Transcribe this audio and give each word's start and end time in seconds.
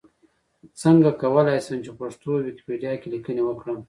څنګه 0.81 1.09
کولای 1.21 1.57
شم 1.65 1.79
چې 1.85 1.91
پښتو 1.99 2.29
ويکيپېډيا 2.43 2.93
کې 3.01 3.07
ليکنې 3.13 3.41
وکړم؟ 3.45 3.77